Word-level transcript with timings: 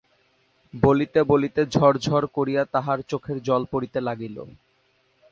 বলিতে 0.73 1.19
বলিতে 1.23 1.61
ঝর 1.75 1.93
ঝর 2.05 2.23
করিয়া 2.35 2.61
তাহার 2.73 2.99
চোখের 3.11 3.37
জল 3.43 3.61
পড়িতে 3.71 3.99
লাগিল। 4.07 4.37